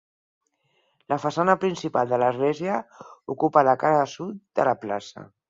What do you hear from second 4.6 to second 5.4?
de la plaça.